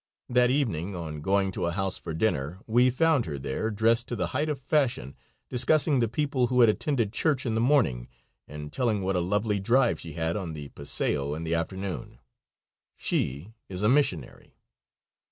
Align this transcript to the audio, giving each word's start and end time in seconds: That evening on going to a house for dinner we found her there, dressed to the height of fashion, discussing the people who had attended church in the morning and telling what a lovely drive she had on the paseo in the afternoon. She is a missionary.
That 0.29 0.49
evening 0.49 0.95
on 0.95 1.21
going 1.21 1.51
to 1.51 1.67
a 1.67 1.71
house 1.73 1.99
for 1.99 2.15
dinner 2.15 2.57
we 2.65 2.89
found 2.89 3.25
her 3.27 3.37
there, 3.37 3.69
dressed 3.69 4.07
to 4.07 4.15
the 4.15 4.29
height 4.33 4.49
of 4.49 4.59
fashion, 4.59 5.15
discussing 5.47 5.99
the 5.99 6.07
people 6.07 6.47
who 6.47 6.61
had 6.61 6.69
attended 6.71 7.13
church 7.13 7.45
in 7.45 7.53
the 7.53 7.61
morning 7.61 8.07
and 8.47 8.73
telling 8.73 9.03
what 9.03 9.15
a 9.15 9.19
lovely 9.21 9.59
drive 9.59 9.99
she 9.99 10.13
had 10.13 10.35
on 10.35 10.53
the 10.53 10.69
paseo 10.69 11.35
in 11.35 11.43
the 11.43 11.53
afternoon. 11.53 12.17
She 12.97 13.53
is 13.69 13.83
a 13.83 13.89
missionary. 13.89 14.57